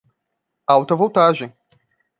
[0.67, 1.53] Alta voltagem!